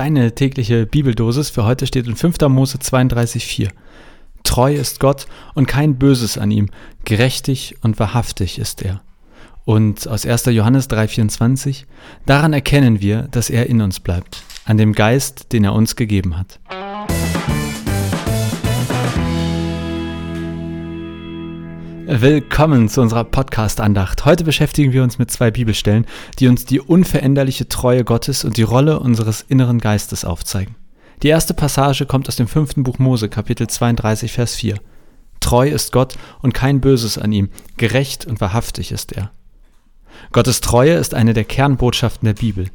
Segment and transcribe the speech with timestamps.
[0.00, 2.40] Deine tägliche Bibeldosis für heute steht in 5.
[2.48, 3.68] Mose 32,4.
[4.44, 6.70] Treu ist Gott und kein Böses an ihm,
[7.04, 9.02] gerechtig und wahrhaftig ist er.
[9.66, 10.46] Und aus 1.
[10.46, 11.84] Johannes 3,24,
[12.24, 16.38] daran erkennen wir, dass er in uns bleibt, an dem Geist, den er uns gegeben
[16.38, 16.60] hat.
[22.12, 24.24] Willkommen zu unserer Podcast-Andacht.
[24.24, 26.06] Heute beschäftigen wir uns mit zwei Bibelstellen,
[26.40, 30.74] die uns die unveränderliche Treue Gottes und die Rolle unseres inneren Geistes aufzeigen.
[31.22, 34.80] Die erste Passage kommt aus dem fünften Buch Mose, Kapitel 32, Vers 4.
[35.38, 39.30] Treu ist Gott und kein Böses an ihm, gerecht und wahrhaftig ist er.
[40.32, 42.70] Gottes Treue ist eine der Kernbotschaften der Bibel.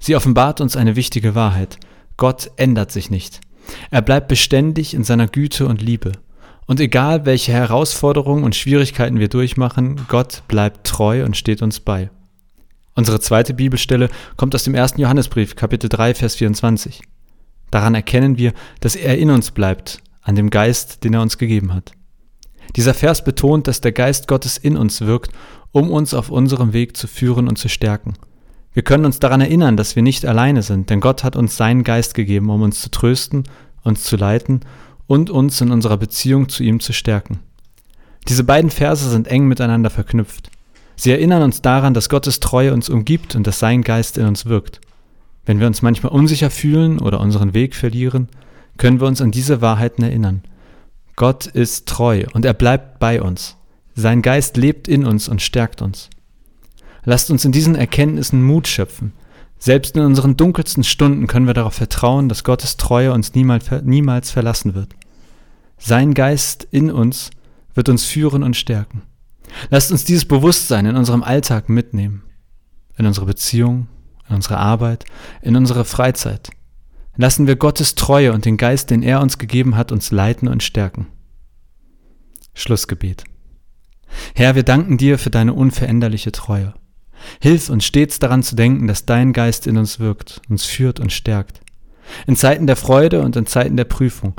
[0.00, 1.78] Sie offenbart uns eine wichtige Wahrheit.
[2.16, 3.40] Gott ändert sich nicht.
[3.92, 6.10] Er bleibt beständig in seiner Güte und Liebe.
[6.70, 12.10] Und egal, welche Herausforderungen und Schwierigkeiten wir durchmachen, Gott bleibt treu und steht uns bei.
[12.94, 17.02] Unsere zweite Bibelstelle kommt aus dem ersten Johannesbrief, Kapitel 3, Vers 24.
[17.72, 21.74] Daran erkennen wir, dass er in uns bleibt, an dem Geist, den er uns gegeben
[21.74, 21.90] hat.
[22.76, 25.32] Dieser Vers betont, dass der Geist Gottes in uns wirkt,
[25.72, 28.14] um uns auf unserem Weg zu führen und zu stärken.
[28.72, 31.82] Wir können uns daran erinnern, dass wir nicht alleine sind, denn Gott hat uns seinen
[31.82, 33.42] Geist gegeben, um uns zu trösten,
[33.82, 34.60] uns zu leiten
[35.10, 37.40] und uns in unserer Beziehung zu ihm zu stärken.
[38.28, 40.52] Diese beiden Verse sind eng miteinander verknüpft.
[40.94, 44.46] Sie erinnern uns daran, dass Gottes Treue uns umgibt und dass sein Geist in uns
[44.46, 44.80] wirkt.
[45.44, 48.28] Wenn wir uns manchmal unsicher fühlen oder unseren Weg verlieren,
[48.76, 50.44] können wir uns an diese Wahrheiten erinnern.
[51.16, 53.56] Gott ist treu und er bleibt bei uns.
[53.96, 56.08] Sein Geist lebt in uns und stärkt uns.
[57.02, 59.12] Lasst uns in diesen Erkenntnissen Mut schöpfen,
[59.60, 64.30] selbst in unseren dunkelsten Stunden können wir darauf vertrauen, dass Gottes Treue uns niemals, niemals
[64.30, 64.94] verlassen wird.
[65.76, 67.30] Sein Geist in uns
[67.74, 69.02] wird uns führen und stärken.
[69.68, 72.22] Lasst uns dieses Bewusstsein in unserem Alltag mitnehmen,
[72.96, 73.88] in unsere Beziehung,
[74.28, 75.04] in unsere Arbeit,
[75.42, 76.50] in unsere Freizeit.
[77.16, 80.62] Lassen wir Gottes Treue und den Geist, den er uns gegeben hat, uns leiten und
[80.62, 81.08] stärken.
[82.54, 83.24] Schlussgebet.
[84.34, 86.72] Herr, wir danken dir für deine unveränderliche Treue.
[87.40, 91.12] Hilf uns stets daran zu denken, dass dein Geist in uns wirkt, uns führt und
[91.12, 91.60] stärkt.
[92.26, 94.34] In Zeiten der Freude und in Zeiten der Prüfung,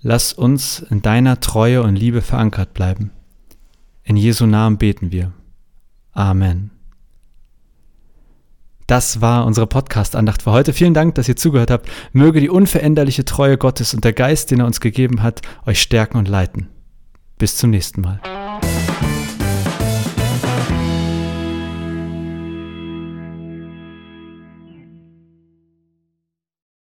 [0.00, 3.10] lass uns in deiner Treue und Liebe verankert bleiben.
[4.04, 5.32] In Jesu Namen beten wir.
[6.12, 6.70] Amen.
[8.86, 10.72] Das war unsere Podcast-Andacht für heute.
[10.72, 11.88] Vielen Dank, dass ihr zugehört habt.
[12.12, 16.18] Möge die unveränderliche Treue Gottes und der Geist, den er uns gegeben hat, euch stärken
[16.18, 16.68] und leiten.
[17.38, 18.20] Bis zum nächsten Mal.